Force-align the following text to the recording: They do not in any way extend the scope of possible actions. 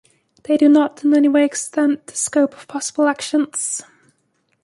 They 0.45 0.57
do 0.57 0.67
not 0.67 1.03
in 1.03 1.13
any 1.13 1.27
way 1.27 1.45
extend 1.45 2.01
the 2.07 2.15
scope 2.15 2.55
of 2.55 2.67
possible 2.67 3.07
actions. 3.07 3.83